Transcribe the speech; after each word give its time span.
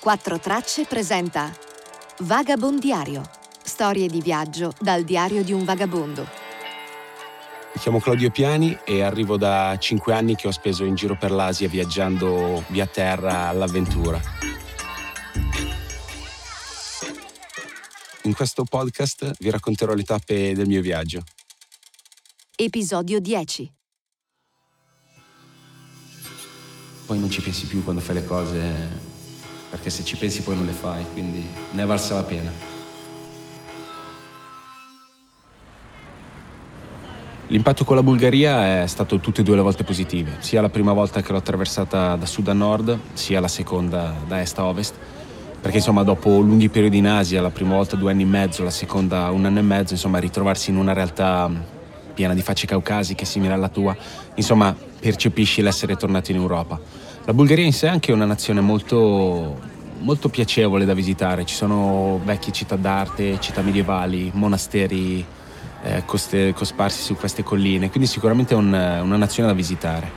Quattro 0.00 0.38
Tracce 0.38 0.84
presenta 0.84 1.52
Vagabondiario. 2.20 3.28
Storie 3.60 4.06
di 4.06 4.20
viaggio 4.20 4.72
dal 4.78 5.02
diario 5.02 5.42
di 5.42 5.52
un 5.52 5.64
vagabondo. 5.64 6.22
Mi 6.22 7.80
chiamo 7.80 7.98
Claudio 7.98 8.30
Piani 8.30 8.78
e 8.84 9.02
arrivo 9.02 9.36
da 9.36 9.76
cinque 9.80 10.14
anni 10.14 10.36
che 10.36 10.46
ho 10.46 10.52
speso 10.52 10.84
in 10.84 10.94
giro 10.94 11.16
per 11.18 11.32
l'Asia 11.32 11.68
viaggiando 11.68 12.64
via 12.68 12.86
terra 12.86 13.48
all'avventura. 13.48 14.20
In 18.22 18.34
questo 18.34 18.62
podcast 18.62 19.32
vi 19.40 19.50
racconterò 19.50 19.94
le 19.94 20.04
tappe 20.04 20.54
del 20.54 20.68
mio 20.68 20.80
viaggio. 20.80 21.22
Episodio 22.54 23.18
10. 23.18 23.72
Poi 27.06 27.18
non 27.18 27.30
ci 27.30 27.40
pensi 27.40 27.66
più 27.66 27.82
quando 27.82 28.00
fai 28.00 28.14
le 28.16 28.24
cose, 28.24 29.07
perché 29.70 29.90
se 29.90 30.04
ci 30.04 30.16
pensi 30.16 30.42
poi 30.42 30.56
non 30.56 30.66
le 30.66 30.72
fai, 30.72 31.04
quindi 31.12 31.46
ne 31.72 31.82
è 31.82 31.86
valsa 31.86 32.14
la 32.14 32.22
pena. 32.22 32.76
L'impatto 37.50 37.84
con 37.84 37.96
la 37.96 38.02
Bulgaria 38.02 38.82
è 38.82 38.86
stato 38.86 39.20
tutte 39.20 39.40
e 39.40 39.44
due 39.44 39.56
le 39.56 39.62
volte 39.62 39.82
positivo, 39.82 40.32
sia 40.40 40.60
la 40.60 40.68
prima 40.68 40.92
volta 40.92 41.22
che 41.22 41.32
l'ho 41.32 41.38
attraversata 41.38 42.14
da 42.16 42.26
sud 42.26 42.48
a 42.48 42.52
nord, 42.52 42.98
sia 43.14 43.40
la 43.40 43.48
seconda 43.48 44.14
da 44.26 44.40
est 44.42 44.58
a 44.58 44.64
ovest, 44.64 44.94
perché 45.60 45.78
insomma 45.78 46.02
dopo 46.02 46.40
lunghi 46.40 46.68
periodi 46.68 46.98
in 46.98 47.06
Asia, 47.06 47.40
la 47.40 47.48
prima 47.48 47.74
volta 47.74 47.96
due 47.96 48.10
anni 48.10 48.24
e 48.24 48.26
mezzo, 48.26 48.62
la 48.62 48.70
seconda 48.70 49.30
un 49.30 49.46
anno 49.46 49.60
e 49.60 49.62
mezzo, 49.62 49.94
insomma 49.94 50.18
ritrovarsi 50.18 50.68
in 50.68 50.76
una 50.76 50.92
realtà 50.92 51.50
piena 52.12 52.34
di 52.34 52.42
facce 52.42 52.66
caucasiche 52.66 53.24
simile 53.24 53.54
alla 53.54 53.68
tua, 53.68 53.96
insomma 54.34 54.76
percepisci 55.00 55.62
l'essere 55.62 55.96
tornato 55.96 56.30
in 56.30 56.36
Europa. 56.36 56.78
La 57.28 57.34
Bulgaria 57.34 57.66
in 57.66 57.74
sé 57.74 57.88
è 57.88 57.90
anche 57.90 58.10
una 58.10 58.24
nazione 58.24 58.62
molto, 58.62 59.60
molto 59.98 60.30
piacevole 60.30 60.86
da 60.86 60.94
visitare, 60.94 61.44
ci 61.44 61.54
sono 61.54 62.18
vecchie 62.24 62.54
città 62.54 62.76
d'arte, 62.76 63.38
città 63.38 63.60
medievali, 63.60 64.30
monasteri 64.32 65.22
eh, 65.82 66.04
coste, 66.06 66.54
cosparsi 66.54 67.02
su 67.02 67.16
queste 67.16 67.42
colline, 67.42 67.90
quindi 67.90 68.08
sicuramente 68.08 68.54
è 68.54 68.56
un, 68.56 68.68
una 68.68 69.16
nazione 69.18 69.50
da 69.50 69.54
visitare. 69.54 70.10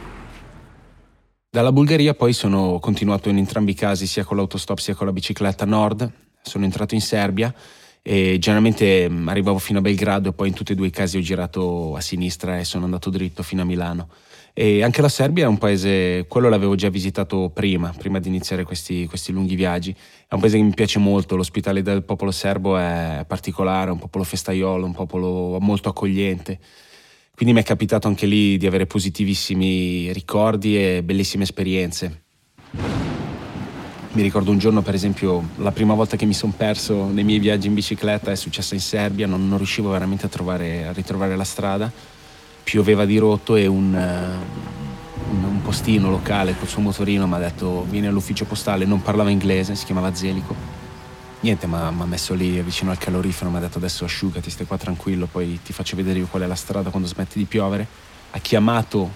Dalla 1.50 1.74
Bulgaria 1.74 2.14
poi 2.14 2.32
sono 2.32 2.80
continuato 2.80 3.28
in 3.28 3.40
entrambi 3.40 3.72
i 3.72 3.76
casi, 3.76 4.08
sia 4.08 4.24
con 4.24 4.38
l'autostop 4.38 4.78
sia 4.78 4.96
con 4.96 5.06
la 5.06 5.12
bicicletta 5.12 5.66
nord, 5.66 6.10
sono 6.42 6.64
entrato 6.64 6.96
in 6.96 7.02
Serbia 7.02 7.54
e 8.02 8.38
generalmente 8.40 9.10
mm, 9.10 9.28
arrivavo 9.28 9.58
fino 9.58 9.80
a 9.80 9.82
Belgrado 9.82 10.30
e 10.30 10.32
poi 10.32 10.48
in 10.48 10.54
tutti 10.54 10.72
e 10.72 10.76
due 10.76 10.88
i 10.88 10.92
casi 10.92 11.18
ho 11.18 11.22
girato 11.22 11.94
a 11.94 12.00
sinistra 12.00 12.58
e 12.58 12.64
sono 12.64 12.86
andato 12.86 13.10
dritto 13.10 13.44
fino 13.44 13.64
a 13.64 13.66
Milano. 13.66 14.08
E 14.54 14.84
anche 14.84 15.02
la 15.02 15.08
Serbia 15.08 15.46
è 15.46 15.48
un 15.48 15.58
paese, 15.58 16.26
quello 16.28 16.50
l'avevo 16.50 16.76
già 16.76 16.90
visitato 16.90 17.50
prima, 17.54 17.94
prima 17.98 18.20
di 18.20 18.28
iniziare 18.28 18.64
questi, 18.64 19.08
questi 19.08 19.32
lunghi 19.32 19.56
viaggi. 19.56 19.96
È 20.28 20.34
un 20.34 20.42
paese 20.42 20.58
che 20.58 20.64
mi 20.64 20.74
piace 20.74 21.00
molto, 21.00 21.38
l'ospitalità 21.38 21.94
del 21.94 22.04
popolo 22.04 22.32
serbo 22.32 22.78
è 22.78 23.24
particolare, 23.26 23.90
è 23.90 23.94
un 23.94 24.00
popolo 24.00 24.26
festaiolo, 24.26 24.86
un 24.86 24.94
popolo 24.94 25.58
molto 25.62 25.88
accogliente. 25.88 26.60
Quindi 27.34 27.54
mi 27.54 27.62
è 27.62 27.64
capitato 27.66 28.08
anche 28.10 28.26
lì 28.26 28.58
di 28.58 28.68
avere 28.68 28.86
positivissimi 28.86 30.12
ricordi 30.12 30.78
e 30.78 31.02
bellissime 31.02 31.44
esperienze. 31.44 32.24
Mi 34.14 34.22
ricordo 34.22 34.52
un 34.52 34.58
giorno, 34.58 34.82
per 34.82 34.94
esempio, 34.94 35.42
la 35.60 35.72
prima 35.72 35.94
volta 35.94 36.18
che 36.18 36.26
mi 36.26 36.34
sono 36.34 36.54
perso 36.56 37.08
nei 37.08 37.24
miei 37.24 37.40
viaggi 37.40 37.68
in 37.68 37.74
bicicletta 37.74 38.30
è 38.32 38.36
successa 38.36 38.74
in 38.74 38.82
Serbia, 38.82 39.26
non, 39.28 39.48
non 39.48 39.58
riuscivo 39.58 39.90
veramente 39.90 40.26
a, 40.26 40.30
trovare, 40.30 40.86
a 40.86 40.92
ritrovare 40.92 41.38
la 41.38 41.46
strada 41.46 42.20
pioveva 42.64 43.06
di 43.06 43.18
rotto 43.18 43.56
e 43.56 43.68
un, 43.68 43.94
uh, 43.94 45.32
un, 45.32 45.44
un 45.44 45.62
postino 45.62 46.10
locale 46.10 46.56
col 46.58 46.68
suo 46.68 46.82
motorino 46.82 47.28
mi 47.28 47.34
ha 47.34 47.40
detto 47.40 47.86
vieni 47.90 48.08
all'ufficio 48.08 48.46
postale, 48.46 48.86
non 48.86 49.02
parlava 49.02 49.30
inglese, 49.30 49.76
si 49.76 49.86
chiamava 49.86 50.14
Zelico. 50.14 50.80
Niente, 51.42 51.66
mi 51.66 51.76
ha 51.76 51.92
messo 52.06 52.36
lì 52.36 52.62
vicino 52.62 52.92
al 52.92 53.00
calorifero, 53.00 53.50
mi 53.50 53.58
ha 53.58 53.62
detto 53.62 53.80
adesso 53.80 54.06
asciugati, 54.06 54.52
stai 54.52 54.68
qua 54.68 54.78
tranquillo, 54.78 55.26
poi 55.26 55.60
ti 55.64 55.74
faccio 55.74 55.96
vedere 55.96 56.20
io 56.20 56.28
qual 56.28 56.44
è 56.44 56.46
la 56.46 56.56
strada 56.56 56.92
quando 56.92 57.08
smetti 57.08 57.40
di 57.40 57.46
piovere. 57.46 57.88
Ha 58.32 58.38
chiamato 58.38 59.10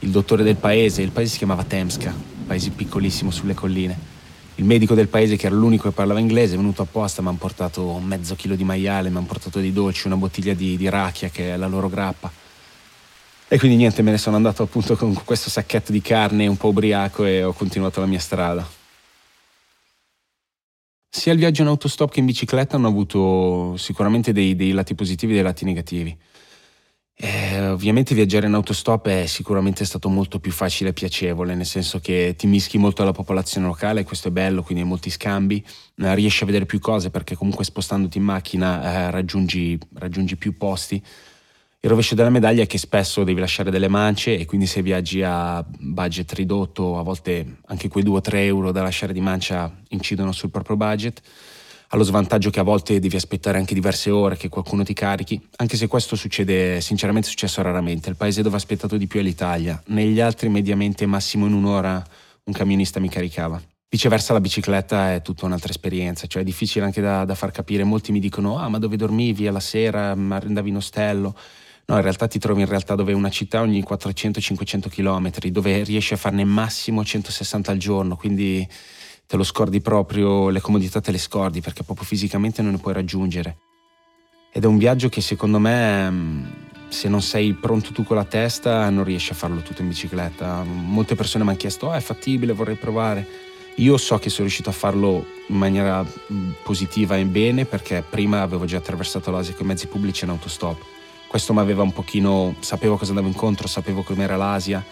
il 0.00 0.10
dottore 0.10 0.42
del 0.42 0.56
paese, 0.56 1.00
il 1.00 1.12
paese 1.12 1.32
si 1.32 1.38
chiamava 1.38 1.64
Temska, 1.64 2.14
paese 2.46 2.70
piccolissimo 2.70 3.30
sulle 3.30 3.54
colline. 3.54 4.10
Il 4.56 4.66
medico 4.66 4.94
del 4.94 5.08
paese, 5.08 5.36
che 5.36 5.46
era 5.46 5.54
l'unico 5.54 5.88
che 5.88 5.94
parlava 5.94 6.20
inglese, 6.20 6.54
è 6.54 6.56
venuto 6.58 6.82
apposta, 6.82 7.22
mi 7.22 7.28
hanno 7.28 7.38
portato 7.38 7.98
mezzo 8.00 8.34
chilo 8.34 8.54
di 8.54 8.64
maiale, 8.64 9.08
mi 9.08 9.16
hanno 9.16 9.24
portato 9.24 9.58
dei 9.58 9.72
dolci, 9.72 10.06
una 10.08 10.16
bottiglia 10.16 10.52
di, 10.52 10.76
di 10.76 10.90
racchia 10.90 11.30
che 11.30 11.54
è 11.54 11.56
la 11.56 11.68
loro 11.68 11.88
grappa 11.88 12.41
e 13.52 13.58
quindi 13.58 13.76
niente, 13.76 14.00
me 14.00 14.12
ne 14.12 14.16
sono 14.16 14.36
andato 14.36 14.62
appunto 14.62 14.96
con 14.96 15.12
questo 15.26 15.50
sacchetto 15.50 15.92
di 15.92 16.00
carne 16.00 16.46
un 16.46 16.56
po' 16.56 16.68
ubriaco 16.68 17.26
e 17.26 17.44
ho 17.44 17.52
continuato 17.52 18.00
la 18.00 18.06
mia 18.06 18.18
strada. 18.18 18.66
Sia 21.06 21.34
il 21.34 21.38
viaggio 21.38 21.60
in 21.60 21.68
autostop 21.68 22.12
che 22.12 22.20
in 22.20 22.24
bicicletta 22.24 22.76
hanno 22.76 22.88
avuto 22.88 23.76
sicuramente 23.76 24.32
dei, 24.32 24.56
dei 24.56 24.70
lati 24.70 24.94
positivi 24.94 25.32
e 25.32 25.34
dei 25.34 25.44
lati 25.44 25.66
negativi. 25.66 26.16
Eh, 27.14 27.68
ovviamente 27.68 28.14
viaggiare 28.14 28.46
in 28.46 28.54
autostop 28.54 29.08
è 29.08 29.26
sicuramente 29.26 29.84
stato 29.84 30.08
molto 30.08 30.40
più 30.40 30.50
facile 30.50 30.88
e 30.88 30.94
piacevole, 30.94 31.54
nel 31.54 31.66
senso 31.66 32.00
che 32.00 32.34
ti 32.38 32.46
mischi 32.46 32.78
molto 32.78 33.02
alla 33.02 33.12
popolazione 33.12 33.66
locale, 33.66 34.02
questo 34.02 34.28
è 34.28 34.30
bello, 34.30 34.62
quindi 34.62 34.82
hai 34.82 34.88
molti 34.88 35.10
scambi, 35.10 35.62
eh, 35.96 36.14
riesci 36.14 36.42
a 36.42 36.46
vedere 36.46 36.64
più 36.64 36.78
cose 36.78 37.10
perché 37.10 37.36
comunque 37.36 37.66
spostandoti 37.66 38.16
in 38.16 38.24
macchina 38.24 38.82
eh, 38.82 39.10
raggiungi, 39.10 39.78
raggiungi 39.92 40.36
più 40.36 40.56
posti 40.56 41.04
il 41.84 41.90
rovescio 41.90 42.14
della 42.14 42.30
medaglia 42.30 42.62
è 42.62 42.66
che 42.68 42.78
spesso 42.78 43.24
devi 43.24 43.40
lasciare 43.40 43.72
delle 43.72 43.88
mance 43.88 44.38
e 44.38 44.44
quindi 44.44 44.66
se 44.66 44.82
viaggi 44.82 45.20
a 45.24 45.64
budget 45.66 46.32
ridotto, 46.34 46.96
a 46.96 47.02
volte 47.02 47.56
anche 47.66 47.88
quei 47.88 48.04
2-3 48.04 48.34
euro 48.34 48.70
da 48.70 48.82
lasciare 48.82 49.12
di 49.12 49.20
mancia 49.20 49.68
incidono 49.88 50.30
sul 50.30 50.50
proprio 50.50 50.76
budget. 50.76 51.20
Ha 51.88 51.96
lo 51.96 52.04
svantaggio 52.04 52.50
che 52.50 52.60
a 52.60 52.62
volte 52.62 53.00
devi 53.00 53.16
aspettare 53.16 53.58
anche 53.58 53.74
diverse 53.74 54.10
ore 54.10 54.36
che 54.36 54.48
qualcuno 54.48 54.84
ti 54.84 54.92
carichi, 54.92 55.44
anche 55.56 55.76
se 55.76 55.88
questo 55.88 56.14
succede, 56.14 56.80
sinceramente 56.80 57.26
è 57.26 57.30
successo 57.30 57.60
raramente. 57.62 58.08
Il 58.08 58.16
paese 58.16 58.42
dove 58.42 58.54
ho 58.54 58.58
aspettato 58.58 58.96
di 58.96 59.08
più 59.08 59.18
è 59.18 59.24
l'Italia. 59.24 59.82
Negli 59.86 60.20
altri 60.20 60.48
mediamente 60.48 61.04
massimo 61.06 61.46
in 61.46 61.52
un'ora 61.52 62.00
un 62.44 62.52
camionista 62.52 63.00
mi 63.00 63.08
caricava. 63.08 63.60
Viceversa 63.88 64.32
la 64.32 64.40
bicicletta 64.40 65.14
è 65.14 65.20
tutta 65.20 65.46
un'altra 65.46 65.70
esperienza, 65.70 66.28
cioè 66.28 66.42
è 66.42 66.44
difficile 66.44 66.84
anche 66.84 67.00
da, 67.00 67.24
da 67.24 67.34
far 67.34 67.50
capire. 67.50 67.82
Molti 67.82 68.12
mi 68.12 68.20
dicono, 68.20 68.56
ah 68.56 68.68
ma 68.68 68.78
dove 68.78 68.94
dormivi 68.94 69.48
alla 69.48 69.58
sera, 69.58 70.14
ma 70.14 70.36
andavi 70.36 70.68
in 70.68 70.76
ostello? 70.76 71.34
No, 71.84 71.96
in 71.96 72.02
realtà 72.02 72.28
ti 72.28 72.38
trovi 72.38 72.60
in 72.60 72.68
realtà 72.68 72.94
dove 72.94 73.12
una 73.12 73.28
città 73.28 73.60
ogni 73.60 73.82
400-500 73.82 74.88
km, 74.88 75.30
dove 75.50 75.82
riesci 75.82 76.14
a 76.14 76.16
farne 76.16 76.44
massimo 76.44 77.04
160 77.04 77.70
al 77.70 77.76
giorno, 77.76 78.16
quindi 78.16 78.66
te 79.26 79.36
lo 79.36 79.42
scordi 79.42 79.80
proprio, 79.80 80.48
le 80.48 80.60
comodità 80.60 81.00
te 81.00 81.10
le 81.10 81.18
scordi 81.18 81.60
perché 81.60 81.82
proprio 81.82 82.06
fisicamente 82.06 82.62
non 82.62 82.72
ne 82.72 82.78
puoi 82.78 82.94
raggiungere. 82.94 83.56
Ed 84.52 84.64
è 84.64 84.66
un 84.66 84.78
viaggio 84.78 85.08
che 85.08 85.20
secondo 85.20 85.58
me 85.58 86.10
mm, 86.10 86.44
se 86.88 87.08
non 87.08 87.22
sei 87.22 87.54
pronto 87.54 87.92
tu 87.92 88.04
con 88.04 88.16
la 88.16 88.24
testa 88.24 88.88
non 88.90 89.04
riesci 89.04 89.32
a 89.32 89.34
farlo 89.34 89.60
tutto 89.60 89.82
in 89.82 89.88
bicicletta. 89.88 90.62
Molte 90.62 91.14
persone 91.14 91.42
mi 91.42 91.50
hanno 91.50 91.58
chiesto, 91.58 91.86
oh, 91.88 91.92
è 91.92 92.00
fattibile, 92.00 92.52
vorrei 92.52 92.76
provare. 92.76 93.26
Io 93.76 93.96
so 93.96 94.18
che 94.18 94.28
sono 94.28 94.42
riuscito 94.42 94.68
a 94.68 94.74
farlo 94.74 95.24
in 95.48 95.56
maniera 95.56 96.04
mm, 96.04 96.50
positiva 96.62 97.16
e 97.16 97.24
bene 97.24 97.64
perché 97.64 98.04
prima 98.08 98.42
avevo 98.42 98.66
già 98.66 98.76
attraversato 98.76 99.30
l'Asia 99.30 99.54
con 99.54 99.66
mezzi 99.66 99.86
pubblici 99.86 100.24
in 100.24 100.30
autostop 100.30 100.91
questo 101.32 101.54
mi 101.54 101.60
aveva 101.60 101.80
un 101.80 101.94
pochino, 101.94 102.56
sapevo 102.60 102.98
cosa 102.98 103.12
andavo 103.12 103.26
incontro, 103.26 103.66
sapevo 103.66 104.02
com'era 104.02 104.36
l'Asia, 104.36 104.84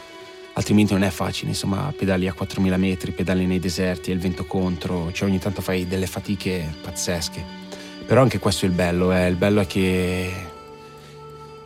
altrimenti 0.55 0.95
non 0.95 1.03
è 1.03 1.11
facile, 1.11 1.51
insomma, 1.51 1.93
pedali 1.95 2.29
a 2.29 2.33
4000 2.33 2.79
metri, 2.79 3.11
pedali 3.11 3.45
nei 3.45 3.59
deserti, 3.59 4.11
e 4.11 4.15
il 4.15 4.21
vento 4.21 4.47
contro, 4.47 5.13
cioè 5.13 5.29
ogni 5.29 5.39
tanto 5.39 5.61
fai 5.61 5.87
delle 5.87 6.07
fatiche 6.07 6.77
pazzesche. 6.81 7.45
Però 8.07 8.23
anche 8.23 8.39
questo 8.39 8.65
è 8.65 8.69
il 8.69 8.75
bello, 8.75 9.13
eh. 9.13 9.29
il 9.29 9.37
bello 9.37 9.61
è 9.61 9.67
che 9.67 10.33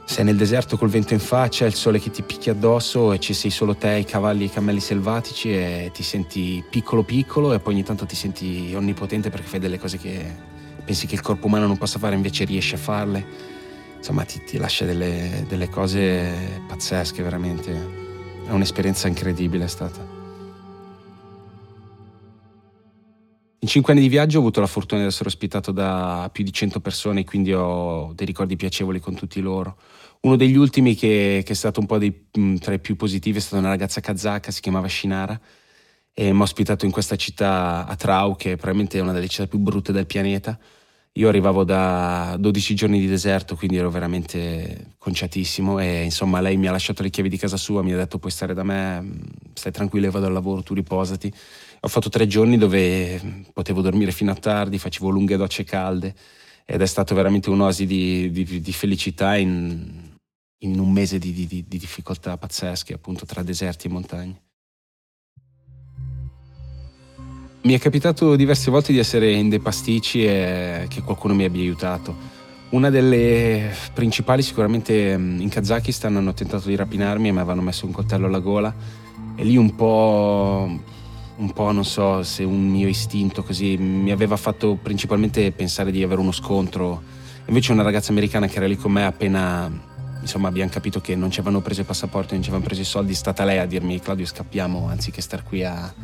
sei 0.06 0.24
nel 0.24 0.34
deserto 0.34 0.76
col 0.76 0.88
vento 0.88 1.12
in 1.12 1.20
faccia, 1.20 1.66
il 1.66 1.74
sole 1.74 2.00
che 2.00 2.10
ti 2.10 2.22
picchia 2.22 2.50
addosso 2.50 3.12
e 3.12 3.20
ci 3.20 3.32
sei 3.32 3.52
solo 3.52 3.76
te, 3.76 3.98
i 3.98 4.04
cavalli 4.04 4.42
e 4.42 4.46
i 4.46 4.50
cammelli 4.50 4.80
selvatici 4.80 5.52
e 5.52 5.92
ti 5.94 6.02
senti 6.02 6.64
piccolo 6.68 7.04
piccolo 7.04 7.52
e 7.52 7.60
poi 7.60 7.74
ogni 7.74 7.84
tanto 7.84 8.06
ti 8.06 8.16
senti 8.16 8.72
onnipotente 8.74 9.30
perché 9.30 9.47
fai 9.47 9.60
delle 9.60 9.78
cose 9.78 9.98
che 9.98 10.34
pensi 10.84 11.06
che 11.06 11.15
il 11.15 11.20
corpo 11.20 11.47
umano 11.47 11.68
non 11.68 11.78
possa 11.78 12.00
fare, 12.00 12.16
invece 12.16 12.44
riesci 12.44 12.74
a 12.74 12.78
farle 12.78 13.53
insomma 14.04 14.24
ti, 14.24 14.45
ti 14.45 14.59
lascia 14.59 14.84
delle, 14.84 15.47
delle, 15.48 15.71
cose 15.71 16.60
pazzesche 16.68 17.22
veramente. 17.22 17.72
È 18.47 18.51
un'esperienza 18.51 19.09
incredibile 19.09 19.65
è 19.65 19.68
stata. 19.68 20.12
In 23.60 23.66
cinque 23.66 23.95
anni 23.95 24.03
di 24.03 24.10
viaggio 24.10 24.36
ho 24.36 24.41
avuto 24.41 24.60
la 24.60 24.66
fortuna 24.66 25.01
di 25.01 25.06
essere 25.06 25.30
ospitato 25.30 25.72
da 25.72 26.28
più 26.30 26.45
di 26.45 26.53
100 26.53 26.80
persone, 26.80 27.24
quindi 27.24 27.54
ho 27.54 28.12
dei 28.15 28.27
ricordi 28.27 28.56
piacevoli 28.56 29.01
con 29.01 29.15
tutti 29.15 29.41
loro. 29.41 29.78
Uno 30.21 30.36
degli 30.36 30.56
ultimi 30.56 30.95
che, 30.95 31.42
che 31.42 31.53
è 31.53 31.56
stato 31.56 31.80
un 31.80 31.86
po' 31.86 31.97
dei, 31.97 32.27
tra 32.60 32.74
i 32.74 32.80
più 32.80 32.97
positivi 32.97 33.39
è 33.39 33.41
stata 33.41 33.56
una 33.56 33.71
ragazza 33.71 34.03
kazaka, 34.03 34.51
si 34.51 34.60
chiamava 34.60 34.86
Shinara, 34.86 35.41
e 36.12 36.30
mi 36.30 36.41
ha 36.41 36.42
ospitato 36.42 36.84
in 36.84 36.91
questa 36.91 37.16
città 37.16 37.86
a 37.86 37.97
Trau, 37.97 38.36
che 38.36 38.56
probabilmente 38.56 38.98
è 38.98 39.01
una 39.01 39.12
delle 39.12 39.28
città 39.28 39.47
più 39.47 39.59
brutte 39.59 39.92
del 39.92 40.04
pianeta 40.04 40.59
Io 41.16 41.28
arrivavo 41.28 41.63
da 41.63 42.37
12 42.41 42.75
giorni 42.75 42.99
di 42.99 43.07
deserto, 43.07 43.55
quindi 43.55 43.77
ero 43.77 43.89
veramente 43.89 44.95
conciatissimo 44.99 45.78
e 45.78 46.03
insomma 46.03 46.41
lei 46.41 46.57
mi 46.57 46.66
ha 46.66 46.72
lasciato 46.72 47.05
le 47.05 47.11
chiavi 47.11 47.28
di 47.28 47.37
casa 47.37 47.57
sua, 47.57 47.84
mi 47.84 47.93
ha 47.93 47.97
detto 47.97 48.19
puoi 48.19 48.33
stare 48.33 48.53
da 48.53 48.65
me, 48.65 49.13
stai 49.53 49.71
tranquillo, 49.71 50.07
io 50.07 50.11
vado 50.11 50.27
al 50.27 50.33
lavoro, 50.33 50.65
tu 50.65 50.75
riposati. 50.75 51.33
Ho 51.83 51.89
fatto 51.89 52.09
tre 52.09 52.27
giorni 52.27 52.59
dove 52.59 53.45
potevo 53.53 53.81
dormire 53.81 54.11
fino 54.11 54.33
a 54.33 54.34
tardi, 54.34 54.77
facevo 54.77 55.09
lunghe 55.09 55.37
docce 55.37 55.63
calde 55.63 56.16
ed 56.65 56.81
è 56.83 56.87
stato 56.87 57.15
veramente 57.15 57.49
un'oasi 57.49 57.87
di, 57.87 58.33
di, 58.33 58.61
di 58.61 58.72
felicità 58.72 59.37
in, 59.37 60.16
in, 60.63 60.78
un 60.81 60.91
mese 60.91 61.21
di, 61.21 61.33
di 61.33 61.65
difficoltà 61.69 62.37
pazzesche, 62.37 62.93
appunto 62.93 63.25
tra 63.25 63.45
deserti 63.45 63.87
e 63.87 63.91
montagne. 63.91 64.43
Mi 67.65 67.72
è 67.72 67.78
capitato 67.78 68.37
diverse 68.37 68.71
volte 68.71 68.93
di 68.93 68.99
essere 68.99 69.33
in 69.33 69.49
dei 69.49 69.59
pasticci 69.59 70.22
e 70.22 70.84
che 70.87 71.01
qualcuno 71.01 71.33
mi 71.33 71.45
abbia 71.45 71.63
aiutato. 71.63 72.15
Una 72.71 72.91
delle 72.91 73.75
principali 73.95 74.43
sicuramente 74.43 75.16
in 75.19 75.49
Kazakistan 75.49 76.15
hanno 76.15 76.34
tentato 76.34 76.69
di 76.69 76.77
rapinarmi 76.77 77.28
e 77.28 77.33
mi 77.33 77.39
avevano 77.39 77.63
messo 77.63 77.87
un 77.87 77.93
coltello 77.93 78.27
alla 78.27 78.41
gola 78.41 78.75
e 79.34 79.45
lì 79.45 79.57
un 79.57 79.75
po', 79.75 80.78
un 81.37 81.53
po' 81.55 81.72
non 81.72 81.87
so 81.87 82.22
se 82.22 82.45
un 82.45 82.69
mio 82.69 82.87
istinto 82.87 83.43
così 83.43 83.78
mi 83.78 84.11
aveva 84.11 84.37
fatto 84.37 84.78
principalmente 84.83 85.51
pensare 85.51 85.91
di 85.91 86.03
avere 86.03 86.21
uno 86.21 86.33
scontro. 86.33 87.03
Invece 87.47 87.72
una 87.72 87.83
ragazza 87.83 88.11
americana 88.11 88.47
che 88.47 88.59
era 88.59 88.66
lì 88.66 88.77
con 88.77 88.93
me 88.93 89.07
appena 89.07 89.72
insomma 90.21 90.49
abbiamo 90.49 90.71
capito 90.71 91.01
che 91.01 91.16
non 91.16 91.31
ci 91.31 91.41
avevano 91.41 91.63
preso 91.63 91.81
il 91.81 91.87
passaporto, 91.87 92.34
non 92.34 92.43
ci 92.43 92.51
avevano 92.51 92.69
preso 92.69 92.83
i 92.83 92.87
soldi, 92.87 93.13
è 93.13 93.16
stata 93.16 93.43
lei 93.43 93.57
a 93.57 93.65
dirmi 93.65 93.99
Claudio 94.01 94.27
scappiamo 94.27 94.87
anziché 94.87 95.22
star 95.22 95.43
qui 95.45 95.65
a 95.65 95.95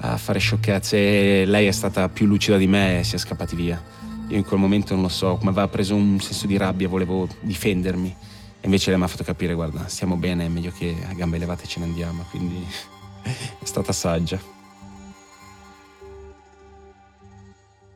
a 0.00 0.16
fare 0.16 0.38
sciocchezze 0.38 0.96
e 1.42 1.44
lei 1.44 1.66
è 1.66 1.72
stata 1.72 2.08
più 2.08 2.26
lucida 2.26 2.56
di 2.56 2.66
me 2.66 3.00
e 3.00 3.04
si 3.04 3.16
è 3.16 3.18
scappati 3.18 3.56
via. 3.56 3.82
Io 4.28 4.36
in 4.36 4.44
quel 4.44 4.60
momento 4.60 4.94
non 4.94 5.02
lo 5.02 5.08
so, 5.08 5.36
come 5.36 5.50
aveva 5.50 5.68
preso 5.68 5.94
un 5.94 6.20
senso 6.20 6.46
di 6.46 6.56
rabbia, 6.56 6.86
volevo 6.88 7.26
difendermi. 7.40 8.14
E 8.60 8.64
invece 8.64 8.90
lei 8.90 8.98
mi 8.98 9.04
ha 9.04 9.08
fatto 9.08 9.24
capire, 9.24 9.54
guarda, 9.54 9.88
stiamo 9.88 10.16
bene, 10.16 10.44
è 10.44 10.48
meglio 10.48 10.70
che 10.70 10.94
a 11.08 11.14
gambe 11.14 11.38
levate 11.38 11.66
ce 11.66 11.78
ne 11.80 11.86
andiamo. 11.86 12.24
Quindi 12.30 12.64
è 13.22 13.64
stata 13.64 13.92
saggia. 13.92 14.38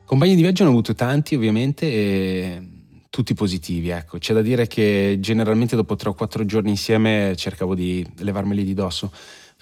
Compagni 0.05 0.35
di 0.35 0.41
viaggio 0.41 0.63
ne 0.63 0.69
ho 0.69 0.71
avuto 0.73 0.95
tanti, 0.95 1.35
ovviamente, 1.35 1.85
e 1.85 2.67
tutti 3.09 3.33
positivi, 3.35 3.89
ecco. 3.89 4.17
C'è 4.17 4.33
da 4.33 4.41
dire 4.41 4.67
che 4.67 5.17
generalmente 5.19 5.75
dopo 5.75 5.95
tre 5.95 6.09
o 6.09 6.13
quattro 6.13 6.43
giorni 6.45 6.71
insieme 6.71 7.35
cercavo 7.35 7.75
di 7.75 8.05
levarmeli 8.17 8.63
di 8.63 8.73
dosso 8.73 9.11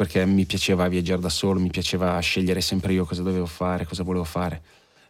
perché 0.01 0.25
mi 0.25 0.45
piaceva 0.45 0.87
viaggiare 0.87 1.21
da 1.21 1.29
solo, 1.29 1.59
mi 1.59 1.69
piaceva 1.69 2.17
scegliere 2.21 2.59
sempre 2.59 2.91
io 2.91 3.05
cosa 3.05 3.21
dovevo 3.21 3.45
fare, 3.45 3.85
cosa 3.85 4.01
volevo 4.01 4.23
fare. 4.23 4.59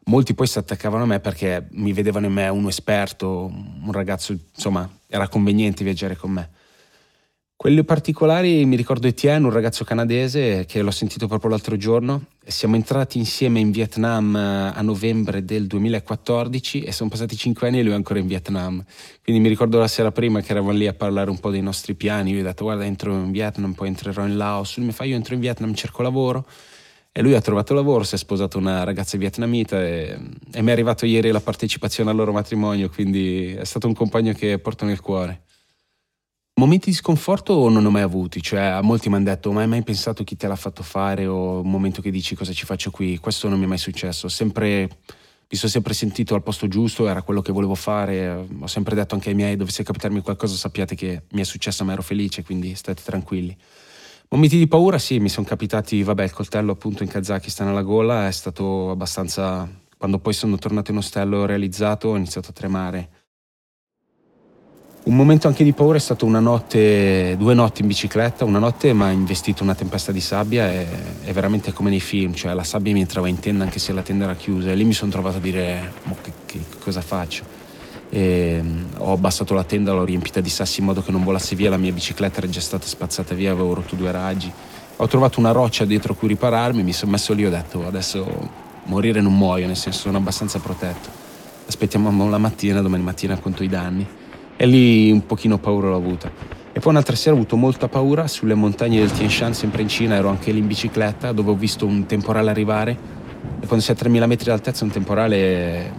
Molti 0.08 0.34
poi 0.34 0.48
si 0.48 0.58
attaccavano 0.58 1.04
a 1.04 1.06
me 1.06 1.22
perché 1.22 1.68
mi 1.72 1.94
vedevano 1.94 2.26
in 2.26 2.34
me 2.34 2.50
uno 2.50 2.68
esperto, 2.68 3.46
un 3.46 3.92
ragazzo, 3.94 4.34
insomma, 4.54 4.90
era 5.08 5.30
conveniente 5.30 5.86
viaggiare 5.86 6.18
con 6.18 6.32
me. 6.32 6.50
Quelli 7.62 7.84
particolari 7.84 8.66
mi 8.66 8.76
ricordo 8.76 9.06
Etienne, 9.06 9.46
un 9.46 9.54
ragazzo 9.54 9.84
canadese 9.84 10.66
che 10.66 10.82
l'ho 10.82 10.90
sentito 10.90 11.28
proprio 11.28 11.52
l'altro 11.52 11.78
giorno. 11.78 12.26
Siamo 12.44 12.76
entrati 12.76 13.20
insieme 13.20 13.60
in 13.60 13.70
Vietnam 13.70 14.36
eh, 14.36 14.72
a 14.74 14.82
novembre 14.82 15.46
del 15.46 15.68
2014 15.68 16.82
e 16.82 16.92
sono 16.92 17.12
passati 17.12 17.36
cinque 17.38 17.68
anni 17.68 17.78
e 17.78 17.84
lui 17.84 17.92
è 17.92 17.96
ancora 17.96 18.18
in 18.18 18.26
Vietnam. 18.26 18.84
Quindi 19.24 19.44
mi 19.44 19.48
ricordo 19.48 19.78
la 19.78 19.88
sera 19.88 20.12
prima 20.12 20.42
che 20.42 20.54
eravamo 20.54 20.72
lì 20.72 20.88
a 20.88 20.94
parlare 20.94 21.30
un 21.30 21.38
po' 21.38 21.52
dei 21.52 21.62
nostri 21.62 21.94
piani. 21.94 22.32
Io 22.32 22.38
gli 22.38 22.40
ho 22.40 22.46
detto 22.46 22.64
guarda 22.64 22.84
entro 22.84 23.14
in 23.14 23.30
Vietnam, 23.30 23.74
poi 23.74 23.90
entrerò 23.90 24.26
in 24.26 24.38
Laos. 24.38 24.78
Lui 24.78 24.88
mi 24.88 24.92
fa 24.92 25.04
io 25.04 25.16
entro 25.16 25.36
in 25.36 25.40
Vietnam, 25.40 25.76
cerco 25.76 26.02
lavoro. 26.02 26.48
E 27.12 27.22
lui 27.22 27.36
ha 27.36 27.42
trovato 27.42 27.76
lavoro, 27.76 28.04
si 28.04 28.16
è 28.16 28.18
sposato 28.18 28.58
una 28.58 28.84
ragazza 28.84 29.20
vietnamita 29.20 29.80
e, 29.80 30.18
e 30.52 30.62
mi 30.64 30.70
è 30.70 30.72
arrivato 30.72 31.06
ieri 31.06 31.30
la 31.30 31.42
partecipazione 31.42 32.10
al 32.10 32.16
loro 32.16 32.32
matrimonio, 32.32 32.90
quindi 32.90 33.54
è 33.54 33.66
stato 33.66 33.86
un 33.86 33.94
compagno 33.94 34.34
che 34.34 34.58
porto 34.58 34.84
nel 34.84 35.00
cuore. 35.00 35.44
Momenti 36.62 36.92
di 36.92 36.96
sconforto 36.96 37.70
non 37.70 37.82
ne 37.82 37.88
ho 37.88 37.92
mai 37.92 38.04
avuti, 38.04 38.40
cioè 38.40 38.82
molti 38.84 39.10
mi 39.10 39.16
hanno 39.16 39.24
detto 39.24 39.52
ma 39.52 39.62
hai 39.62 39.68
mai 39.68 39.82
pensato 39.82 40.24
chi 40.24 40.36
te 40.36 40.46
l'ha 40.46 40.56
fatto 40.56 40.84
fare? 40.84 41.26
O 41.26 41.62
un 41.62 41.68
momento 41.72 42.04
che 42.04 42.12
dici 42.12 42.36
cosa 42.36 42.54
ci 42.54 42.66
faccio 42.66 42.92
qui, 42.92 43.18
questo 43.18 43.50
non 43.50 43.58
mi 43.58 43.66
è 43.66 43.68
mai 43.68 43.80
successo, 43.80 44.28
sempre, 44.28 44.88
mi 45.50 45.58
sono 45.58 45.72
sempre 45.72 45.96
sentito 45.96 46.36
al 46.36 46.44
posto 46.44 46.68
giusto, 46.68 47.08
era 47.08 47.24
quello 47.24 47.42
che 47.42 47.52
volevo 47.52 47.74
fare, 47.74 48.48
ho 48.60 48.68
sempre 48.68 48.94
detto 48.94 49.16
anche 49.16 49.30
ai 49.30 49.36
miei 49.36 49.56
dovesse 49.56 49.82
capitarmi 49.82 50.22
qualcosa 50.22 50.54
sappiate 50.54 50.94
che 50.94 51.24
mi 51.32 51.42
è 51.42 51.46
successo 51.46 51.84
ma 51.84 51.94
ero 51.94 52.04
felice 52.04 52.44
quindi 52.44 52.76
state 52.76 53.02
tranquilli. 53.04 53.58
Momenti 54.30 54.60
di 54.60 54.68
paura 54.68 55.00
sì, 55.00 55.18
mi 55.18 55.30
sono 55.30 55.48
capitati, 55.48 56.04
vabbè 56.04 56.26
il 56.26 56.32
coltello 56.32 56.74
appunto 56.74 57.02
in 57.02 57.10
Kazakistan 57.10 57.70
alla 57.70 57.82
gola 57.82 58.28
è 58.28 58.32
stato 58.32 58.92
abbastanza, 58.92 59.68
quando 59.98 60.20
poi 60.20 60.34
sono 60.34 60.60
tornato 60.60 60.92
in 60.92 60.98
ostello 60.98 61.48
realizzato 61.48 62.10
ho 62.10 62.16
iniziato 62.16 62.52
a 62.52 62.54
tremare 62.54 63.10
un 65.04 65.16
momento 65.16 65.48
anche 65.48 65.64
di 65.64 65.74
paura 65.74 65.98
è 65.98 66.00
stato 66.00 66.28
una 66.28 66.40
notte, 66.40 67.36
due 67.36 67.56
notti 67.56 67.82
in 67.82 67.88
bicicletta, 67.88 68.46
una 68.46 68.60
notte 68.60 68.94
mi 68.94 69.02
ha 69.02 69.10
investito 69.10 69.64
una 69.64 69.74
tempesta 69.74 70.12
di 70.12 70.22
sabbia 70.22 70.72
e 70.72 70.86
è 71.24 71.32
veramente 71.32 71.74
come 71.74 71.90
nei 71.90 72.00
film, 72.00 72.36
cioè 72.36 72.54
la 72.54 72.64
sabbia 72.64 72.94
mi 72.94 73.00
entrava 73.00 73.28
in 73.28 73.40
tenda 73.40 73.64
anche 73.64 73.80
se 73.80 73.94
la 73.94 74.04
tenda 74.04 74.26
era 74.26 74.36
chiusa 74.36 74.70
e 74.70 74.76
lì 74.76 74.84
mi 74.84 74.94
sono 74.94 75.10
trovato 75.10 75.38
a 75.38 75.40
dire 75.40 75.94
che, 76.22 76.32
che, 76.46 76.60
cosa 76.80 77.02
faccio. 77.02 77.44
E, 78.10 78.60
mm, 78.62 78.84
ho 78.98 79.14
abbassato 79.14 79.56
la 79.56 79.64
tenda, 79.64 79.92
l'ho 79.92 80.04
riempita 80.04 80.40
di 80.40 80.50
sassi 80.50 80.82
in 80.82 80.86
modo 80.86 81.02
che 81.02 81.10
non 81.10 81.24
volasse 81.24 81.56
via, 81.56 81.72
la 81.72 81.78
mia 81.78 81.92
bicicletta 81.92 82.38
era 82.38 82.48
già 82.48 82.62
stata 82.62 82.86
spazzata 82.86 83.34
via, 83.34 83.54
avevo 83.54 83.74
rotto 83.74 83.96
due 83.96 84.12
raggi. 84.12 84.52
Ho 84.98 85.08
trovato 85.08 85.40
una 85.40 85.52
roccia 85.52 85.84
dietro 85.84 86.14
cui 86.14 86.28
ripararmi, 86.28 86.84
mi 86.84 86.94
sono 86.94 87.12
messo 87.12 87.34
lì 87.34 87.42
e 87.42 87.48
ho 87.48 87.50
detto 87.50 87.88
adesso 87.88 88.24
morire 88.84 89.20
non 89.20 89.36
muoio, 89.36 89.66
nel 89.66 89.78
senso 89.78 90.02
sono 90.02 90.18
abbastanza 90.18 90.60
protetto. 90.60 91.10
Aspettiamo 91.68 92.30
la 92.30 92.38
mattina, 92.38 92.82
domani 92.82 93.02
mattina 93.02 93.40
conto 93.40 93.64
i 93.64 93.68
danni 93.68 94.20
e 94.62 94.68
lì 94.68 95.10
un 95.10 95.26
pochino 95.26 95.58
paura 95.58 95.90
l'ho 95.90 95.96
avuta. 95.96 96.32
E 96.72 96.80
poi 96.80 96.92
un'altra 96.92 97.16
sera 97.16 97.34
ho 97.34 97.40
avuto 97.40 97.56
molta 97.56 97.88
paura 97.88 98.28
sulle 98.28 98.54
montagne 98.54 99.00
del 99.00 99.12
Tien 99.12 99.28
Shan, 99.28 99.56
sempre 99.56 99.82
in 99.82 99.88
Cina, 99.88 100.14
ero 100.14 100.30
anche 100.30 100.52
lì 100.52 100.60
in 100.60 100.68
bicicletta 100.68 101.32
dove 101.32 101.50
ho 101.50 101.56
visto 101.56 101.88
un 101.88 102.06
temporale 102.06 102.52
arrivare 102.52 102.92
e 103.60 103.66
quando 103.66 103.84
sei 103.84 103.96
a 103.96 103.98
3000 103.98 104.28
metri 104.28 104.46
d'altezza 104.46 104.84
un 104.84 104.92
temporale 104.92 105.92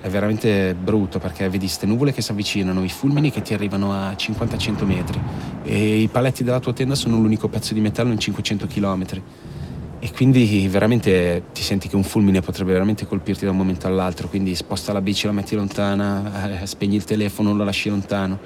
è 0.00 0.08
veramente 0.08 0.74
brutto 0.74 1.20
perché 1.20 1.44
vedi 1.44 1.66
queste 1.66 1.86
nuvole 1.86 2.12
che 2.12 2.20
si 2.20 2.32
avvicinano, 2.32 2.82
i 2.82 2.88
fulmini 2.88 3.30
che 3.30 3.42
ti 3.42 3.54
arrivano 3.54 3.92
a 3.92 4.10
50-100 4.10 4.84
metri 4.84 5.20
e 5.62 5.98
i 5.98 6.08
paletti 6.08 6.42
della 6.42 6.58
tua 6.58 6.72
tenda 6.72 6.96
sono 6.96 7.16
l'unico 7.20 7.46
pezzo 7.46 7.74
di 7.74 7.80
metallo 7.80 8.10
in 8.10 8.18
500 8.18 8.66
km. 8.66 9.04
E 10.04 10.10
quindi 10.10 10.66
veramente 10.66 11.44
ti 11.52 11.62
senti 11.62 11.86
che 11.86 11.94
un 11.94 12.02
fulmine 12.02 12.40
potrebbe 12.40 12.72
veramente 12.72 13.06
colpirti 13.06 13.44
da 13.44 13.52
un 13.52 13.56
momento 13.56 13.86
all'altro, 13.86 14.28
quindi 14.28 14.56
sposta 14.56 14.92
la 14.92 15.00
bici, 15.00 15.26
la 15.26 15.32
metti 15.32 15.54
lontana, 15.54 16.60
eh, 16.60 16.66
spegni 16.66 16.96
il 16.96 17.04
telefono, 17.04 17.54
lo 17.54 17.62
lasci 17.62 17.88
lontano 17.88 18.36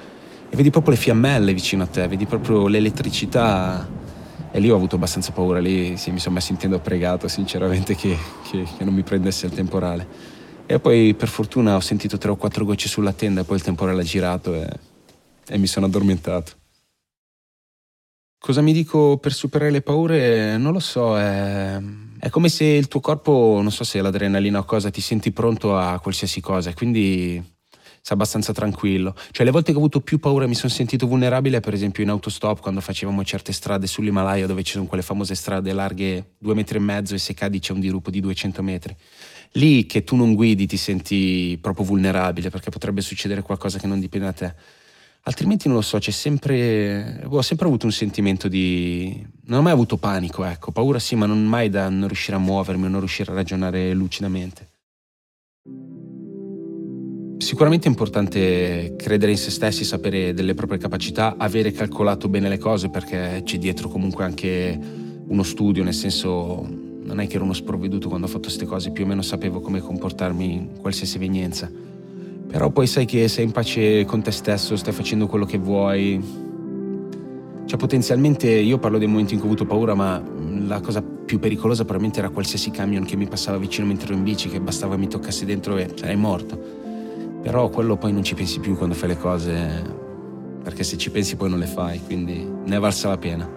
e 0.51 0.55
vedi 0.55 0.69
proprio 0.69 0.93
le 0.93 1.01
fiammelle 1.01 1.55
vicino 1.55 1.85
a 1.85 1.87
te, 1.87 2.07
vedi 2.09 2.27
proprio 2.27 2.67
l'elettricità 2.69 3.89
e 4.51 4.61
lì 4.61 4.69
ho 4.69 4.77
avuto 4.77 4.97
abbastanza 4.97 5.33
paura, 5.33 5.59
lì 5.59 5.97
sì, 5.97 6.11
mi 6.11 6.19
sono 6.19 6.35
messo 6.35 6.53
in 6.53 6.59
tenda 6.59 6.79
pregato 6.79 7.27
sinceramente 7.27 7.97
che, 7.97 8.15
che, 8.51 8.67
che 8.77 8.85
non 8.85 8.93
mi 8.93 9.03
prendesse 9.03 9.47
il 9.47 9.53
temporale. 9.53 10.07
E 10.67 10.79
poi 10.79 11.15
per 11.15 11.29
fortuna 11.29 11.75
ho 11.75 11.81
sentito 11.81 12.19
tre 12.19 12.33
o 12.33 12.37
quattro 12.37 12.67
gocce 12.67 12.87
sulla 12.87 13.15
tenda 13.15 13.41
e 13.41 13.45
poi 13.45 13.57
il 13.57 13.63
temporale 13.63 14.03
ha 14.03 14.05
girato 14.05 14.53
e, 14.53 14.69
e 15.49 15.57
mi 15.57 15.67
sono 15.67 15.87
addormentato. 15.87 16.53
Cosa 18.39 18.61
mi 18.61 18.73
dico 18.73 19.19
per 19.19 19.33
superare 19.33 19.71
le 19.71 19.83
paure? 19.83 20.57
Non 20.57 20.73
lo 20.73 20.79
so, 20.79 21.19
è, 21.19 21.81
è, 22.19 22.29
come 22.31 22.49
se 22.49 22.65
il 22.65 22.87
tuo 22.87 23.01
corpo, 23.01 23.59
non 23.61 23.73
so 23.73 23.83
se 23.83 23.99
è 23.99 24.03
l'adrenalina 24.03 24.61
o 24.61 24.65
cosa, 24.65 24.91
ti 24.91 25.01
senti 25.01 25.33
pronto 25.33 25.77
a 25.77 25.99
qualsiasi 25.99 26.41
cosa, 26.41 26.73
quindi 26.73 27.43
sei 28.07 28.15
abbastanza 28.15 28.53
tranquillo. 28.53 29.17
Cioè 29.33 29.45
le 29.45 29.51
volte 29.51 29.73
che 29.73 29.77
ho 29.77 29.81
avuto 29.81 30.01
più 30.01 30.21
paura 30.21 30.45
e 30.45 30.49
mi 30.49 30.55
sono 30.55 30.71
sentito 30.71 31.09
vulnerabile, 31.09 31.59
per 31.59 31.75
esempio 31.75 32.05
in 32.05 32.11
autostop, 32.11 32.61
quando 32.61 32.81
facevamo 32.81 33.25
certe 33.25 33.53
strade 33.53 33.89
sull'Himalaya 33.89 34.47
dove 34.47 34.63
ci 34.63 34.75
sono 34.75 34.87
quelle 34.87 35.03
famose 35.03 35.35
strade 35.35 35.73
larghe 35.73 36.35
due 36.39 36.55
metri 36.55 36.77
e 36.79 36.81
mezzo 36.81 37.15
e 37.17 37.19
se 37.19 37.35
cadi 37.35 37.59
c'è 37.59 37.73
un 37.73 37.81
dirupo 37.81 38.11
di 38.11 38.21
200 38.21 38.63
metri. 38.63 38.95
Lì 39.53 39.87
che 39.87 40.05
tu 40.05 40.15
non 40.15 40.35
guidi 40.35 40.69
ti 40.69 40.77
senti 40.77 41.59
proprio 41.61 41.85
vulnerabile 41.85 42.49
perché 42.51 42.71
potrebbe 42.71 43.01
succedere 43.01 43.43
qualcosa 43.43 43.81
che 43.81 43.89
non 43.89 43.99
dipende 43.99 44.27
da 44.27 44.33
te. 44.33 44.55
Altrimenti 45.29 45.67
non 45.67 45.77
lo 45.77 45.83
so, 45.83 45.99
c'è 45.99 46.13
sempre. 46.13 47.25
Ho 47.29 47.43
sempre 47.43 47.67
avuto 47.67 47.85
un 47.85 47.91
sentimento 47.91 48.47
di. 48.47 49.27
Non 49.47 49.59
ho 49.59 49.63
mai 49.63 49.73
avuto 49.73 49.97
panico, 49.97 50.45
ecco. 50.45 50.71
Paura 50.71 51.01
sì, 51.01 51.17
ma 51.17 51.27
non 51.27 51.45
mai 51.45 51.69
da 51.69 51.89
non 51.89 52.07
riuscire 52.07 52.37
a 52.37 52.41
muovermi 52.41 52.85
o 52.85 52.89
non 52.89 53.01
riuscire 53.01 53.33
a 53.33 53.35
ragionare 53.35 53.93
lucidamente. 53.93 54.69
Sicuramente 57.39 57.87
è 57.87 57.91
importante 57.91 58.95
credere 58.97 59.33
in 59.33 59.37
se 59.37 59.51
stessi, 59.51 59.83
sapere 59.83 60.33
delle 60.33 60.55
proprie 60.55 60.79
capacità, 60.79 61.35
avere 61.37 61.73
calcolato 61.73 62.29
bene 62.29 62.49
le 62.49 62.59
cose 62.59 62.89
perché 62.89 63.43
c'è 63.45 63.59
dietro 63.59 63.89
comunque 63.89 64.25
anche 64.25 64.79
uno 65.27 65.43
studio, 65.43 65.83
nel 65.83 65.95
senso 65.95 66.65
non 67.03 67.19
è 67.19 67.27
che 67.27 67.35
ero 67.35 67.45
uno 67.45 67.53
sprovveduto 67.53 68.09
quando 68.09 68.27
ho 68.27 68.31
fatto 68.31 68.45
queste 68.45 68.65
cose, 68.65 68.93
più 68.93 69.05
o 69.05 69.07
meno 69.09 69.23
sapevo 69.23 69.61
come 69.61 69.81
comportarmi 69.81 70.53
in 70.53 70.79
qualsiasi 70.81 71.17
evenienza. 71.17 71.71
Però 72.49 72.71
poi 72.71 72.87
sai 72.87 73.05
che 73.05 73.29
sei 73.29 73.45
in 73.45 73.53
pace 73.53 74.05
con 74.05 74.23
te 74.23 74.31
stesso, 74.31 74.77
stai 74.77 74.93
facendo 74.93 75.27
quello 75.27 75.45
che 75.45 75.59
vuoi. 75.59 76.45
Cioè 77.67 77.79
potenzialmente 77.79 78.49
io 78.49 78.79
parlo 78.79 78.99
dei 78.99 79.09
momenti 79.09 79.35
in 79.35 79.41
cui 79.41 79.49
ho 79.49 79.53
avuto 79.53 79.67
paura, 79.67 79.95
ma 79.95 80.23
la 80.67 80.81
cosa 80.81 81.03
più 81.03 81.41
pericolosa 81.41 81.83
probabilmente 81.83 82.21
era 82.21 82.31
qualsiasi 82.31 82.71
camion 82.71 83.05
che 83.05 83.17
mi 83.17 83.27
passava 83.27 83.59
vicino 83.59 83.87
mentre 83.87 84.07
ero 84.07 84.17
in 84.17 84.23
bici, 84.23 84.49
che 84.49 84.61
bastava 84.61 84.97
mi 84.97 85.09
toccassi 85.09 85.45
dentro 85.45 85.77
e 85.77 85.91
sarei 85.95 86.17
morto. 86.17 86.59
Però 87.43 87.69
quello 87.69 87.97
poi 87.97 88.13
non 88.13 88.23
ci 88.23 88.35
pensi 88.35 88.61
più 88.61 88.77
quando 88.77 88.95
fai 88.95 89.09
le 89.09 89.19
cose, 89.19 89.83
perché 90.63 90.85
se 90.85 90.97
ci 90.97 91.11
pensi 91.11 91.37
poi 91.37 91.51
non 91.51 91.59
le 91.59 91.67
fai, 91.67 92.01
quindi 92.05 92.49
ne 92.65 92.77
è 92.77 92.79
valsa 92.79 93.09
la 93.09 93.19
pena. 93.19 93.49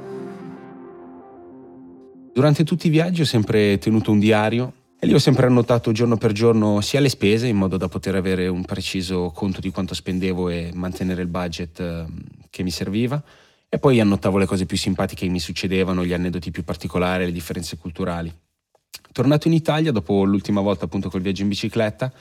Durante 2.33 2.63
tutti 2.63 2.87
i 2.87 2.89
viaggi 2.89 3.21
ho 3.21 3.25
sempre 3.25 3.77
tenuto 3.77 4.11
un 4.11 4.19
diario 4.19 4.73
e 5.01 5.07
lì 5.07 5.13
ho 5.13 5.19
sempre 5.19 5.45
annotato 5.45 5.93
giorno 5.93 6.17
per 6.17 6.33
giorno 6.33 6.81
sia 6.81 6.99
le 6.99 7.07
spese 7.07 7.47
in 7.47 7.55
modo 7.55 7.77
da 7.77 7.87
poter 7.87 8.15
avere 8.15 8.49
un 8.49 8.65
preciso 8.65 9.31
conto 9.33 9.61
di 9.61 9.69
quanto 9.71 9.93
spendevo 9.93 10.49
e 10.49 10.71
mantenere 10.73 11.21
il 11.21 11.29
budget 11.29 11.79
ehm, 11.79 12.23
che 12.49 12.63
mi 12.63 12.69
serviva. 12.69 13.23
E 13.69 13.79
poi 13.79 14.01
annotavo 14.01 14.37
le 14.37 14.45
cose 14.45 14.65
più 14.65 14.75
simpatiche 14.75 15.25
che 15.25 15.31
mi 15.31 15.39
succedevano, 15.39 16.03
gli 16.03 16.11
aneddoti 16.11 16.51
più 16.51 16.65
particolari, 16.65 17.23
le 17.23 17.31
differenze 17.31 17.77
culturali. 17.77 18.33
Tornato 19.13 19.47
in 19.47 19.53
Italia, 19.53 19.93
dopo 19.93 20.25
l'ultima 20.25 20.59
volta 20.59 20.83
appunto 20.83 21.09
col 21.09 21.21
viaggio 21.21 21.43
in 21.43 21.47
bicicletta, 21.47 22.11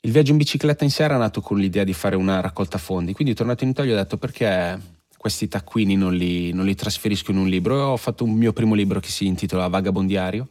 il 0.00 0.10
viaggio 0.10 0.30
in 0.30 0.38
bicicletta 0.38 0.84
in 0.84 0.90
sé 0.90 1.02
era 1.02 1.18
nato 1.18 1.42
con 1.42 1.58
l'idea 1.58 1.84
di 1.84 1.92
fare 1.92 2.16
una 2.16 2.40
raccolta 2.40 2.78
fondi. 2.78 3.12
Quindi 3.12 3.34
tornato 3.34 3.62
in 3.64 3.70
Italia 3.70 3.92
ho 3.92 3.96
detto 3.96 4.16
perché 4.16 4.80
questi 5.18 5.48
taccuini 5.48 5.96
non 5.96 6.14
li, 6.14 6.50
non 6.52 6.64
li 6.64 6.74
trasferisco 6.74 7.30
in 7.32 7.36
un 7.36 7.48
libro. 7.48 7.76
E 7.76 7.82
ho 7.82 7.96
fatto 7.98 8.24
un 8.24 8.32
mio 8.32 8.54
primo 8.54 8.74
libro 8.74 9.00
che 9.00 9.10
si 9.10 9.26
intitola 9.26 9.68
Vagabondiario 9.68 10.48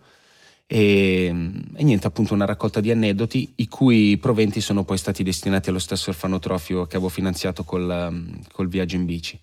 e, 0.67 1.27
e, 1.75 1.83
niente, 1.83 2.07
appunto 2.07 2.33
una 2.33 2.45
raccolta 2.45 2.79
di 2.79 2.89
aneddoti 2.89 3.53
i 3.57 3.67
cui 3.67 4.17
proventi 4.17 4.61
sono 4.61 4.83
poi 4.83 4.97
stati 4.97 5.23
destinati 5.23 5.69
allo 5.69 5.79
stesso 5.79 6.09
orfanotrofio 6.09 6.85
che 6.85 6.95
avevo 6.95 7.09
finanziato 7.09 7.63
col, 7.63 8.39
col 8.51 8.67
viaggio 8.67 8.95
in 8.95 9.05
bici. 9.05 9.39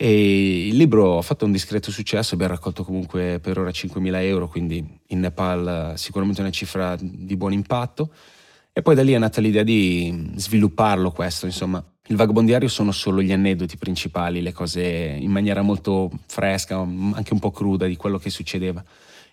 E 0.00 0.68
il 0.68 0.76
libro 0.76 1.18
ha 1.18 1.22
fatto 1.22 1.44
un 1.44 1.52
discreto 1.52 1.90
successo, 1.90 2.34
abbiamo 2.34 2.54
raccolto 2.54 2.84
comunque 2.84 3.40
per 3.40 3.58
ora 3.58 3.70
5.000 3.70 4.22
euro, 4.22 4.48
quindi 4.48 4.86
in 5.08 5.20
Nepal 5.20 5.94
sicuramente 5.96 6.40
una 6.40 6.50
cifra 6.50 6.96
di 7.00 7.36
buon 7.36 7.52
impatto. 7.52 8.10
E 8.72 8.80
poi 8.80 8.94
da 8.94 9.02
lì 9.02 9.12
è 9.12 9.18
nata 9.18 9.40
l'idea 9.40 9.64
di 9.64 10.30
svilupparlo 10.36 11.10
questo, 11.10 11.46
insomma. 11.46 11.84
Il 12.10 12.16
vagabondiario 12.16 12.68
sono 12.68 12.92
solo 12.92 13.20
gli 13.20 13.32
aneddoti 13.32 13.76
principali, 13.76 14.40
le 14.40 14.52
cose 14.52 14.82
in 14.82 15.30
maniera 15.30 15.62
molto 15.62 16.10
fresca, 16.26 16.76
anche 16.76 17.32
un 17.32 17.38
po' 17.40 17.50
cruda 17.50 17.86
di 17.86 17.96
quello 17.96 18.18
che 18.18 18.30
succedeva. 18.30 18.82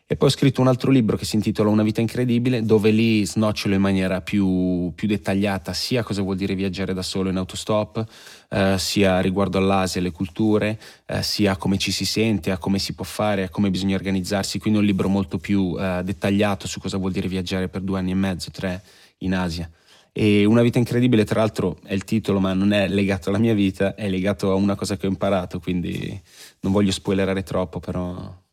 E 0.08 0.18
poi 0.18 0.28
ho 0.28 0.32
scritto 0.32 0.62
un 0.62 0.68
altro 0.68 0.92
libro 0.92 1.18
che 1.18 1.26
si 1.26 1.36
intitola 1.36 1.72
Una 1.72 1.82
vita 1.82 2.00
incredibile, 2.00 2.62
dove 2.62 2.92
lì 2.92 3.26
snocciolo 3.26 3.74
in 3.74 3.82
maniera 3.82 4.22
più, 4.22 4.92
più 4.94 5.08
dettagliata 5.08 5.74
sia 5.74 6.04
cosa 6.04 6.22
vuol 6.22 6.36
dire 6.36 6.54
viaggiare 6.54 6.94
da 6.94 7.02
solo 7.02 7.32
in 7.32 7.38
autostop, 7.38 8.06
eh, 8.52 8.76
sia 8.78 9.20
riguardo 9.20 9.58
all'Asia 9.58 10.00
e 10.00 10.04
le 10.04 10.12
culture, 10.12 10.80
eh, 11.08 11.24
sia 11.24 11.54
a 11.54 11.58
come 11.58 11.80
ci 11.80 11.92
si 11.92 12.06
sente, 12.06 12.52
a 12.52 12.60
come 12.60 12.78
si 12.78 12.94
può 12.94 13.04
fare, 13.04 13.46
a 13.46 13.50
come 13.50 13.72
bisogna 13.72 13.96
organizzarsi. 13.96 14.60
Quindi 14.60 14.78
un 14.78 14.86
libro 14.86 15.10
molto 15.10 15.40
più 15.40 15.76
eh, 15.80 16.02
dettagliato 16.04 16.68
su 16.68 16.80
cosa 16.80 16.98
vuol 16.98 17.12
dire 17.12 17.28
viaggiare 17.28 17.68
per 17.68 17.82
due 17.82 17.98
anni 17.98 18.12
e 18.12 18.16
mezzo, 18.16 18.52
tre 18.52 18.84
in 19.20 19.34
Asia. 19.34 19.68
E 20.12 20.46
Una 20.46 20.62
vita 20.62 20.78
incredibile, 20.78 21.26
tra 21.26 21.40
l'altro, 21.40 21.80
è 21.84 21.94
il 21.94 22.04
titolo, 22.04 22.40
ma 22.40 22.54
non 22.54 22.74
è 22.74 22.88
legato 22.88 23.30
alla 23.30 23.40
mia 23.40 23.56
vita, 23.56 23.96
è 23.96 24.08
legato 24.08 24.52
a 24.52 24.54
una 24.54 24.76
cosa 24.76 24.98
che 24.98 25.08
ho 25.08 25.10
imparato, 25.10 25.60
quindi 25.60 26.22
non 26.60 26.72
voglio 26.72 26.92
spoilerare 26.92 27.42
troppo, 27.42 27.80
però 27.80 28.44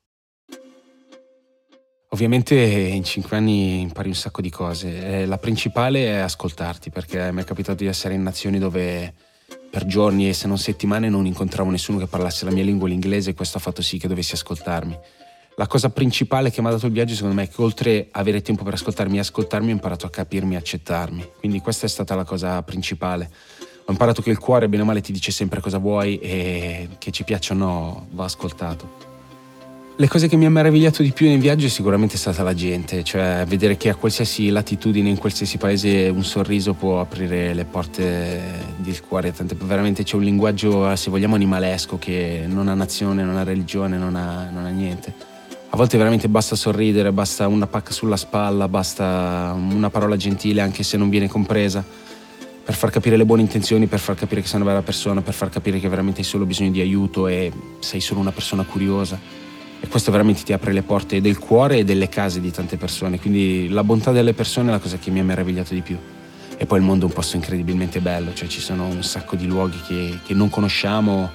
Ovviamente 2.13 2.55
in 2.55 3.05
cinque 3.05 3.39
anni 3.39 3.81
impari 3.81 4.09
un 4.09 4.15
sacco 4.15 4.43
di 4.43 4.51
cose. 4.51 5.25
La 5.25 5.39
principale 5.39 6.05
è 6.05 6.19
ascoltarti, 6.19 6.91
perché 6.91 7.33
mi 7.33 7.41
è 7.41 7.45
capitato 7.45 7.83
di 7.83 7.89
essere 7.89 8.13
in 8.13 8.23
nazioni 8.23 8.59
dove 8.59 9.15
per 9.71 9.87
giorni 9.87 10.29
e 10.29 10.35
se 10.35 10.47
non 10.47 10.59
settimane 10.59 11.09
non 11.09 11.25
incontravo 11.25 11.71
nessuno 11.71 11.99
che 11.99 12.07
parlasse 12.07 12.45
la 12.45 12.51
mia 12.51 12.65
lingua, 12.65 12.87
l'inglese, 12.87 13.31
e 13.31 13.35
questo 13.35 13.57
ha 13.57 13.61
fatto 13.63 13.81
sì 13.81 13.99
che 13.99 14.09
dovessi 14.09 14.35
ascoltarmi. 14.35 14.99
La 15.57 15.67
cosa 15.67 15.89
principale 15.89 16.51
che 16.51 16.61
mi 16.61 16.69
ha 16.69 16.73
dato 16.73 16.85
il 16.85 16.93
viaggio, 16.93 17.15
secondo 17.15 17.35
me, 17.35 17.45
è 17.45 17.49
che 17.49 17.63
oltre 17.63 18.09
ad 18.11 18.21
avere 18.21 18.43
tempo 18.43 18.63
per 18.63 18.75
ascoltarmi 18.75 19.17
e 19.17 19.21
ascoltarmi, 19.21 19.71
ho 19.71 19.73
imparato 19.73 20.05
a 20.05 20.11
capirmi 20.11 20.53
e 20.53 20.59
accettarmi. 20.59 21.31
Quindi 21.39 21.61
questa 21.61 21.87
è 21.87 21.89
stata 21.89 22.15
la 22.15 22.25
cosa 22.25 22.63
principale. 22.63 23.31
Ho 23.87 23.91
imparato 23.91 24.21
che 24.21 24.29
il 24.29 24.39
cuore, 24.39 24.69
bene 24.69 24.83
o 24.83 24.85
male, 24.85 25.01
ti 25.01 25.13
dice 25.13 25.33
sempre 25.33 25.61
cosa 25.63 25.79
vuoi 25.79 26.19
e 26.19 26.89
che 26.99 27.11
ci 27.11 27.25
piaccia 27.25 27.55
o 27.55 27.57
no, 27.57 28.07
va 28.11 28.25
ascoltato. 28.25 29.12
Le 29.97 30.09
cose 30.09 30.27
che 30.27 30.37
mi 30.37 30.47
ha 30.47 30.51
meravigliato 30.51 31.03
di 31.03 31.13
più 31.13 31.29
nel 31.29 31.39
viaggio 31.39 31.67
è 31.67 31.69
sicuramente 31.69 32.17
stata 32.17 32.43
la 32.43 32.55
gente, 32.55 33.05
cioè 33.05 33.45
vedere 33.47 33.77
che 33.77 33.91
a 33.91 33.95
qualsiasi 33.95 34.49
latitudine, 34.49 35.11
in 35.11 35.19
qualsiasi 35.19 35.59
paese, 35.59 36.09
un 36.09 36.25
sorriso 36.25 36.73
può 36.73 37.01
aprire 37.01 37.53
le 37.53 37.67
porte 37.67 38.41
del 38.77 39.01
cuore. 39.03 39.33
Tante, 39.33 39.55
veramente 39.61 40.03
c'è 40.03 40.17
un 40.17 40.23
linguaggio, 40.23 40.97
se 40.97 41.11
vogliamo, 41.11 41.35
animalesco 41.35 41.99
che 41.99 42.45
non 42.49 42.69
ha 42.69 42.75
nazione, 42.75 43.23
non 43.23 43.37
ha 43.37 43.43
religione, 43.45 43.99
non 43.99 44.17
ha, 44.17 44.49
non 44.51 44.65
ha 44.65 44.71
niente. 44.71 45.13
A 45.69 45.77
volte 45.77 45.99
veramente 45.99 46.27
basta 46.27 46.57
sorridere, 46.57 47.13
basta 47.13 47.47
una 47.47 47.67
pacca 47.67 47.93
sulla 47.93 48.17
spalla, 48.17 48.69
basta 48.69 49.55
una 49.55 49.91
parola 49.91 50.17
gentile 50.17 50.63
anche 50.63 50.85
se 50.85 50.97
non 50.97 51.11
viene 51.11 51.29
compresa, 51.29 51.85
per 52.65 52.75
far 52.75 52.91
capire 52.91 53.19
le 53.19 53.27
buone 53.27 53.43
intenzioni, 53.43 53.87
per 53.87 53.99
far 53.99 54.17
capire 54.17 54.41
che 54.41 54.47
sei 54.47 54.59
una 54.59 54.71
bella 54.71 54.83
persona, 54.83 55.21
per 55.21 55.35
far 55.35 55.51
capire 55.51 55.79
che 55.79 55.89
veramente 55.91 56.21
hai 56.21 56.27
solo 56.27 56.47
bisogno 56.47 56.71
di 56.71 56.81
aiuto 56.81 57.29
e 57.29 57.53
sei 57.81 58.01
solo 58.01 58.21
una 58.21 58.33
persona 58.33 58.65
curiosa 58.65 59.42
e 59.83 59.89
questo 59.89 60.13
veramente 60.13 60.45
ti 60.45 60.53
apre 60.53 60.73
le 60.73 60.83
porte 60.83 61.21
del 61.21 61.39
cuore 61.41 61.79
e 61.79 61.85
delle 61.85 62.09
case 62.09 62.41
di 62.41 62.53
tante 62.53 62.77
persone, 62.77 63.19
quindi 63.19 63.69
la 63.69 63.83
bontà 63.83 64.13
delle 64.13 64.33
persone 64.33 64.69
è 64.69 64.71
la 64.71 64.79
cosa 64.79 64.97
che 64.97 65.11
mi 65.11 65.19
ha 65.19 65.25
meravigliato 65.25 65.75
di 65.75 65.81
più. 65.81 65.99
E 66.57 66.67
poi 66.67 66.79
il 66.79 66.85
mondo 66.85 67.07
è 67.07 67.09
un 67.09 67.15
posto 67.15 67.35
incredibilmente 67.35 67.99
bello, 67.99 68.33
cioè 68.33 68.47
ci 68.47 68.61
sono 68.61 68.87
un 68.87 69.03
sacco 69.03 69.35
di 69.35 69.45
luoghi 69.45 69.81
che, 69.85 70.21
che 70.25 70.35
non 70.35 70.51
conosciamo, 70.51 71.33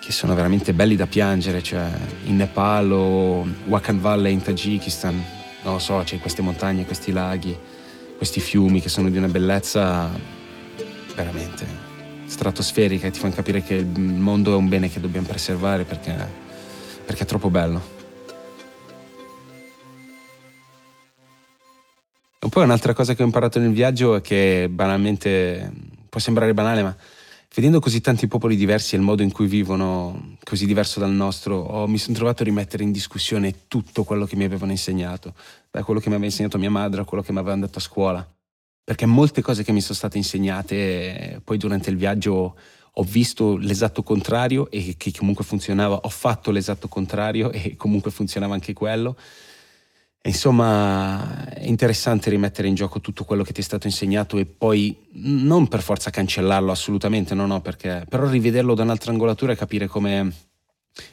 che 0.00 0.10
sono 0.10 0.34
veramente 0.34 0.72
belli 0.72 0.96
da 0.96 1.06
piangere, 1.06 1.62
cioè 1.62 1.86
in 2.24 2.36
Nepal 2.36 2.90
o 2.92 3.46
Wakhan 3.66 4.00
Valley 4.00 4.32
in 4.32 4.40
Tagikistan, 4.40 5.22
non 5.62 5.74
lo 5.74 5.78
so, 5.78 6.00
c'è 6.02 6.18
queste 6.18 6.40
montagne, 6.40 6.86
questi 6.86 7.12
laghi, 7.12 7.54
questi 8.16 8.40
fiumi 8.40 8.80
che 8.80 8.88
sono 8.88 9.10
di 9.10 9.18
una 9.18 9.28
bellezza 9.28 10.08
veramente 11.14 11.66
stratosferica 12.24 13.06
e 13.06 13.10
ti 13.10 13.18
fanno 13.18 13.34
capire 13.34 13.62
che 13.62 13.74
il 13.74 14.00
mondo 14.00 14.54
è 14.54 14.56
un 14.56 14.68
bene 14.70 14.88
che 14.88 14.98
dobbiamo 14.98 15.26
preservare 15.26 15.84
perché 15.84 16.48
perché 17.10 17.24
è 17.24 17.26
troppo 17.26 17.50
bello. 17.50 17.98
E 22.38 22.48
poi 22.48 22.62
un'altra 22.62 22.94
cosa 22.94 23.14
che 23.14 23.22
ho 23.22 23.26
imparato 23.26 23.58
nel 23.58 23.72
viaggio 23.72 24.14
è 24.14 24.20
che 24.20 24.68
banalmente 24.70 25.72
può 26.08 26.20
sembrare 26.20 26.54
banale, 26.54 26.82
ma 26.84 26.96
vedendo 27.52 27.80
così 27.80 28.00
tanti 28.00 28.28
popoli 28.28 28.54
diversi 28.54 28.94
e 28.94 28.98
il 28.98 29.04
modo 29.04 29.22
in 29.22 29.32
cui 29.32 29.48
vivono 29.48 30.36
così 30.44 30.66
diverso 30.66 31.00
dal 31.00 31.10
nostro, 31.10 31.56
oh, 31.56 31.88
mi 31.88 31.98
sono 31.98 32.16
trovato 32.16 32.42
a 32.42 32.44
rimettere 32.44 32.84
in 32.84 32.92
discussione 32.92 33.66
tutto 33.66 34.04
quello 34.04 34.24
che 34.24 34.36
mi 34.36 34.44
avevano 34.44 34.70
insegnato, 34.70 35.34
da 35.68 35.82
quello 35.82 35.98
che 35.98 36.08
mi 36.08 36.14
aveva 36.14 36.30
insegnato 36.30 36.58
mia 36.58 36.70
madre 36.70 37.00
a 37.00 37.04
quello 37.04 37.24
che 37.24 37.32
mi 37.32 37.38
avevano 37.38 37.66
detto 37.66 37.78
a 37.78 37.82
scuola. 37.82 38.34
Perché 38.84 39.04
molte 39.06 39.42
cose 39.42 39.64
che 39.64 39.72
mi 39.72 39.80
sono 39.80 39.94
state 39.94 40.16
insegnate 40.16 41.40
poi 41.42 41.58
durante 41.58 41.90
il 41.90 41.96
viaggio 41.96 42.56
ho 42.92 43.02
visto 43.02 43.56
l'esatto 43.56 44.02
contrario 44.02 44.70
e 44.70 44.94
che 44.96 45.12
comunque 45.16 45.44
funzionava, 45.44 45.96
ho 45.96 46.08
fatto 46.08 46.50
l'esatto 46.50 46.88
contrario 46.88 47.50
e 47.52 47.76
comunque 47.76 48.10
funzionava 48.10 48.54
anche 48.54 48.72
quello. 48.72 49.16
Insomma, 50.22 51.48
è 51.48 51.66
interessante 51.66 52.28
rimettere 52.28 52.68
in 52.68 52.74
gioco 52.74 53.00
tutto 53.00 53.24
quello 53.24 53.42
che 53.42 53.52
ti 53.52 53.60
è 53.60 53.64
stato 53.64 53.86
insegnato 53.86 54.36
e 54.36 54.44
poi 54.44 54.94
non 55.12 55.66
per 55.66 55.80
forza 55.80 56.10
cancellarlo 56.10 56.70
assolutamente, 56.70 57.34
no, 57.34 57.46
no, 57.46 57.62
perché 57.62 58.04
però 58.06 58.28
rivederlo 58.28 58.74
da 58.74 58.82
un'altra 58.82 59.12
angolatura 59.12 59.52
e 59.52 59.56
capire 59.56 59.86
come, 59.86 60.30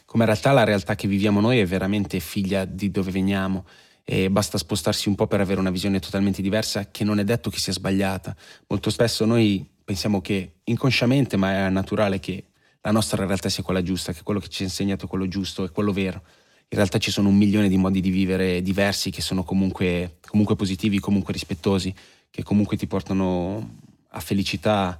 come 0.03 0.24
in 0.24 0.29
realtà 0.29 0.51
la 0.51 0.65
realtà 0.65 0.96
che 0.96 1.07
viviamo 1.07 1.39
noi 1.39 1.60
è 1.60 1.65
veramente 1.65 2.19
figlia 2.19 2.65
di 2.65 2.91
dove 2.91 3.12
veniamo 3.12 3.65
e 4.03 4.29
basta 4.29 4.57
spostarsi 4.57 5.07
un 5.07 5.15
po' 5.15 5.27
per 5.27 5.39
avere 5.39 5.60
una 5.60 5.69
visione 5.69 6.00
totalmente 6.00 6.41
diversa 6.41 6.91
che 6.91 7.05
non 7.05 7.19
è 7.19 7.24
detto 7.24 7.50
che 7.50 7.60
sia 7.60 7.74
sbagliata. 7.74 8.36
Molto 8.67 8.89
spesso 8.89 9.24
noi 9.24 9.65
pensiamo 9.88 10.20
che 10.20 10.56
inconsciamente, 10.65 11.38
ma 11.38 11.65
è 11.65 11.70
naturale 11.70 12.20
che 12.20 12.48
la 12.82 12.91
nostra 12.91 13.25
realtà 13.25 13.48
sia 13.48 13.63
quella 13.63 13.82
giusta, 13.82 14.12
che 14.12 14.22
quello 14.22 14.41
che 14.41 14.50
ci 14.50 14.63
ha 14.63 14.65
insegnato 14.65 15.06
è 15.06 15.08
quello 15.08 15.29
giusto, 15.29 15.63
è 15.63 15.72
quello 15.72 15.94
vero. 15.94 16.24
In 16.67 16.77
realtà 16.77 16.98
ci 16.98 17.10
sono 17.10 17.29
un 17.29 17.38
milione 17.38 17.70
di 17.70 17.77
modi 17.77 18.01
di 18.01 18.10
vivere 18.10 18.62
diversi 18.62 19.12
che 19.12 19.22
sono 19.22 19.46
comunque, 19.46 20.17
comunque 20.27 20.58
positivi, 20.58 21.00
comunque 21.00 21.32
rispettosi, 21.32 21.96
che 22.29 22.44
comunque 22.44 22.75
ti 22.75 22.86
portano 22.86 23.77
a 24.10 24.20
felicità. 24.20 25.00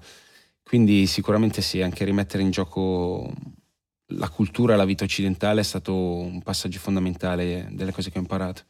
Quindi 0.64 1.06
sicuramente 1.06 1.62
sì, 1.62 1.82
anche 1.82 2.06
rimettere 2.06 2.42
in 2.42 2.52
gioco 2.52 3.30
la 4.12 4.30
cultura 4.30 4.78
la 4.78 4.86
vita 4.86 5.04
occidentale 5.04 5.60
è 5.60 5.66
stato 5.66 5.94
un 5.94 6.42
passaggio 6.42 6.80
fondamentale 6.80 7.68
delle 7.72 7.92
cose 7.92 8.10
che 8.10 8.20
ho 8.20 8.22
imparato. 8.22 8.64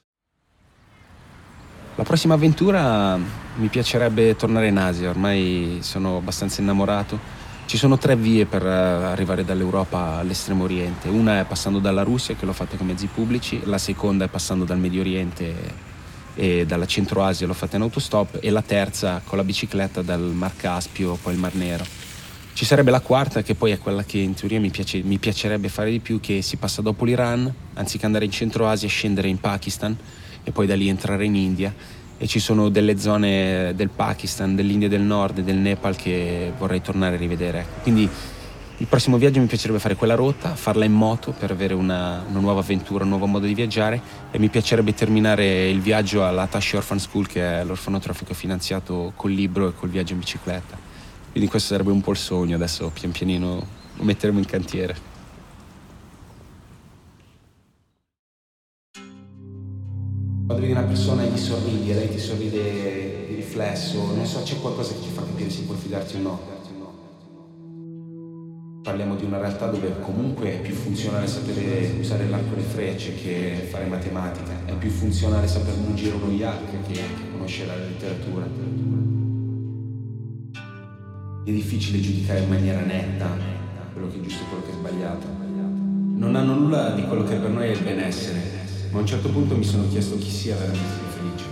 La 1.97 2.03
prossima 2.03 2.35
avventura 2.35 3.17
mi 3.17 3.67
piacerebbe 3.69 4.35
tornare 4.35 4.67
in 4.67 4.77
Asia, 4.77 5.09
ormai 5.09 5.79
sono 5.81 6.17
abbastanza 6.17 6.61
innamorato. 6.61 7.19
Ci 7.65 7.75
sono 7.75 7.97
tre 7.97 8.15
vie 8.15 8.45
per 8.45 8.63
eh, 8.63 8.69
arrivare 8.69 9.43
dall'Europa 9.43 10.17
all'estremo 10.17 10.65
oriente. 10.65 11.07
Una 11.09 11.39
è 11.39 11.45
passando 11.45 11.79
dalla 11.79 12.03
Russia, 12.03 12.35
che 12.35 12.45
l'ho 12.45 12.53
fatta 12.53 12.77
con 12.77 12.85
mezzi 12.85 13.07
pubblici, 13.07 13.61
la 13.63 13.79
seconda 13.79 14.25
è 14.25 14.27
passando 14.27 14.63
dal 14.63 14.77
Medio 14.77 15.01
Oriente 15.01 15.55
e 16.35 16.67
dalla 16.67 16.85
Centro 16.85 17.23
Asia, 17.23 17.47
l'ho 17.47 17.53
fatta 17.53 17.77
in 17.77 17.81
autostop, 17.81 18.37
e 18.41 18.51
la 18.51 18.61
terza 18.61 19.19
con 19.25 19.39
la 19.39 19.43
bicicletta 19.43 20.03
dal 20.03 20.21
Mar 20.21 20.55
Caspio, 20.55 21.17
poi 21.19 21.33
il 21.33 21.39
Mar 21.39 21.55
Nero. 21.55 21.83
Ci 22.53 22.63
sarebbe 22.63 22.91
la 22.91 23.01
quarta, 23.01 23.41
che 23.41 23.55
poi 23.55 23.71
è 23.71 23.79
quella 23.79 24.03
che 24.03 24.19
in 24.19 24.35
teoria 24.35 24.59
mi, 24.59 24.69
piace, 24.69 25.01
mi 25.01 25.17
piacerebbe 25.17 25.67
fare 25.67 25.89
di 25.89 25.99
più, 25.99 26.19
che 26.19 26.43
si 26.43 26.57
passa 26.57 26.83
dopo 26.83 27.05
l'Iran, 27.05 27.51
anziché 27.73 28.05
andare 28.05 28.25
in 28.25 28.31
Centro 28.31 28.67
Asia, 28.67 28.87
scendere 28.87 29.29
in 29.29 29.39
Pakistan 29.39 29.97
e 30.47 30.51
poi 30.51 30.65
da 30.65 30.75
lì 30.75 30.87
entrare 30.87 31.25
in 31.25 31.35
India. 31.35 31.73
E 32.19 32.25
ci 32.25 32.39
sono 32.39 32.69
delle 32.69 32.97
zone 32.97 33.73
del 33.75 33.89
Pakistan, 33.89 34.55
dell'India 34.55 34.87
del 34.87 35.01
Nord 35.01 35.39
e 35.39 35.43
del 35.43 35.57
Nepal 35.57 35.97
che 35.97 36.53
vorrei 36.57 36.81
tornare 36.81 37.15
a 37.15 37.17
rivedere. 37.19 37.65
Quindi 37.83 38.09
il 38.79 38.87
prossimo 38.87 39.17
viaggio 39.17 39.41
mi 39.41 39.45
piacerebbe 39.45 39.77
fare 39.77 39.95
quella 39.95 40.15
rotta, 40.15 40.55
farla 40.55 40.85
in 40.85 40.93
moto 40.93 41.31
per 41.37 41.51
avere 41.51 41.73
una, 41.73 42.23
una, 42.29 42.39
nuova 42.39 42.61
avventura, 42.61 43.03
un 43.03 43.09
nuovo 43.09 43.25
modo 43.25 43.45
di 43.45 43.53
viaggiare 43.53 44.01
e 44.31 44.39
mi 44.39 44.47
piacerebbe 44.47 44.93
terminare 44.93 45.69
il 45.69 45.81
viaggio 45.81 46.25
alla 46.25 46.47
Tashi 46.47 46.77
Orphan 46.77 46.97
School 46.97 47.27
che 47.27 47.41
è 47.41 47.63
l'orfanotrofico 47.65 48.33
finanziato 48.33 49.11
col 49.15 49.31
libro 49.31 49.67
e 49.67 49.73
col 49.75 49.89
viaggio 49.89 50.13
in 50.13 50.19
bicicletta. 50.19 50.77
Quindi 51.29 51.49
questo 51.49 51.73
sarebbe 51.73 51.91
un 51.91 52.01
po' 52.01 52.11
il 52.11 52.17
sogno, 52.17 52.55
adesso 52.55 52.89
pian 52.89 53.11
pianino 53.11 53.67
lo 53.95 54.03
metteremo 54.03 54.39
in 54.39 54.45
cantiere. 54.45 55.16
Quando 60.47 60.65
vedi 60.65 60.71
una 60.71 60.87
persona 60.87 61.23
e 61.23 61.27
gli 61.27 61.37
sorridi 61.37 61.91
e 61.91 61.93
lei 61.93 62.09
ti 62.09 62.17
sorride 62.17 63.25
di 63.27 63.35
riflesso, 63.35 64.15
non 64.15 64.25
so, 64.25 64.41
c'è 64.41 64.57
qualcosa 64.61 64.93
che 64.93 65.01
ti 65.01 65.09
fa 65.09 65.21
capire 65.21 65.49
se 65.49 65.63
puoi 65.63 65.77
fidarti 65.77 66.15
o 66.15 66.19
no 66.19 66.55
parliamo 68.87 69.15
di 69.17 69.25
una 69.25 69.37
realtà 69.37 69.67
dove 69.67 69.99
comunque 69.99 70.53
è 70.53 70.61
più 70.61 70.73
funzionale 70.73 71.27
sapere 71.27 71.97
usare 71.99 72.29
l'arco 72.29 72.53
e 72.53 72.55
le 72.55 72.61
frecce 72.61 73.15
che 73.15 73.67
fare 73.69 73.85
matematica, 73.85 74.63
è 74.63 74.71
più 74.75 74.89
funzionale 74.89 75.45
saper 75.45 75.75
mungere 75.75 76.15
uno 76.15 76.31
yak 76.31 76.61
che, 76.69 76.93
che 76.93 77.01
conoscere 77.33 77.67
la 77.67 77.75
letteratura. 77.75 78.45
È 81.43 81.51
difficile 81.51 81.99
giudicare 81.99 82.39
in 82.39 82.47
maniera 82.47 82.79
netta 82.79 83.27
quello 83.91 84.07
che 84.07 84.19
è 84.19 84.21
giusto 84.21 84.43
e 84.43 84.47
quello 84.47 84.63
che 84.63 84.69
è 84.69 84.73
sbagliato. 84.73 85.27
Non 86.15 86.35
hanno 86.35 86.53
nulla 86.53 86.91
di 86.91 87.03
quello 87.03 87.25
che 87.25 87.35
per 87.35 87.49
noi 87.49 87.67
è 87.67 87.71
il 87.71 87.83
benessere, 87.83 88.56
ma 88.91 88.97
a 88.97 89.01
un 89.01 89.07
certo 89.07 89.29
punto 89.29 89.55
mi 89.55 89.63
sono 89.63 89.87
chiesto 89.89 90.17
chi 90.17 90.29
sia 90.29 90.55
veramente 90.55 91.03
felice. 91.15 91.45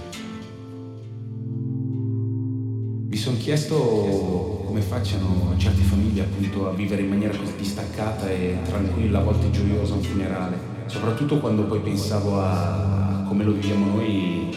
Mi 3.07 3.17
sono 3.17 3.37
chiesto 3.37 4.63
come 4.65 4.81
facciano 4.81 5.53
certe 5.57 5.81
famiglie 5.83 6.21
appunto 6.21 6.67
a 6.67 6.73
vivere 6.73 7.01
in 7.01 7.09
maniera 7.09 7.35
così 7.37 7.55
distaccata 7.57 8.29
e 8.29 8.57
tranquilla, 8.65 9.19
a 9.19 9.23
volte 9.23 9.49
gioiosa 9.51 9.93
un 9.93 10.01
funerale, 10.01 10.57
soprattutto 10.87 11.39
quando 11.39 11.65
poi 11.65 11.79
pensavo 11.79 12.39
a 12.39 13.25
come 13.27 13.43
lo 13.43 13.53
viviamo 13.53 13.85
noi, 13.95 14.49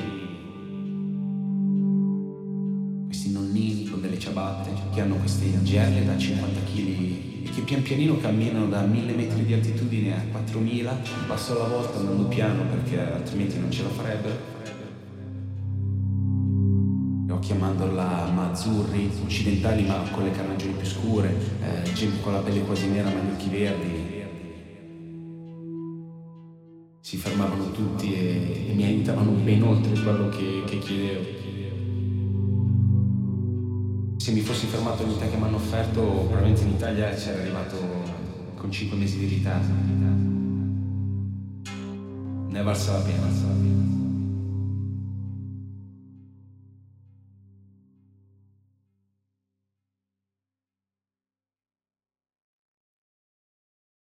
questi 3.06 3.30
nonnini 3.32 3.88
con 3.88 4.00
delle 4.00 4.18
ciabatte 4.18 4.70
che 4.92 5.00
hanno 5.00 5.16
queste 5.16 5.62
gerle 5.62 6.04
da 6.04 6.18
50 6.18 6.60
kg 6.60 6.87
che 7.58 7.64
pian 7.64 7.82
pianino 7.82 8.16
camminano 8.18 8.68
da 8.68 8.82
1000 8.82 9.12
metri 9.14 9.44
di 9.44 9.52
altitudine 9.52 10.14
a 10.14 10.22
4000, 10.30 10.90
un 10.90 11.26
passo 11.26 11.56
alla 11.56 11.68
volta 11.68 11.98
andando 11.98 12.24
piano 12.24 12.62
perché 12.70 13.00
altrimenti 13.00 13.58
non 13.58 13.70
ce 13.70 13.82
la 13.82 13.88
farebbero 13.88 14.56
chiamandola 17.40 18.30
Mazzurri, 18.34 19.10
occidentali 19.24 19.86
ma 19.86 20.02
con 20.10 20.24
le 20.24 20.32
carnagioni 20.32 20.74
più 20.74 20.86
scure, 20.86 21.34
eh, 21.62 21.92
gente 21.92 22.20
con 22.20 22.32
la 22.32 22.40
pelle 22.40 22.62
quasi 22.62 22.88
nera 22.88 23.08
ma 23.08 23.20
gli 23.20 23.30
occhi 23.32 23.48
verdi. 23.48 24.06
Si 27.00 27.16
fermavano 27.16 27.70
tutti 27.70 28.12
e, 28.12 28.70
e 28.70 28.74
mi 28.74 28.84
aiutavano 28.84 29.30
ben 29.30 29.62
oltre 29.62 29.92
quello 30.02 30.28
che, 30.28 30.62
che 30.66 30.78
chiedevo. 30.78 31.67
Se 34.28 34.34
mi 34.34 34.40
fossi 34.40 34.66
fermato 34.66 35.04
all'unità 35.04 35.26
che 35.26 35.38
mi 35.38 35.44
hanno 35.44 35.56
offerto, 35.56 36.02
probabilmente 36.02 36.60
in 36.60 36.72
Italia 36.72 37.08
c'era 37.14 37.40
arrivato 37.40 37.78
con 38.56 38.70
5 38.70 38.94
mesi 38.98 39.16
di 39.16 39.24
ritardo. 39.24 39.72
Ne 42.50 42.60
è 42.60 42.62
valsa 42.62 42.92
la 42.92 42.98
pena. 42.98 44.07